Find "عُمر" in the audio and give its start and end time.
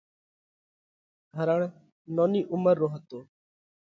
2.51-2.75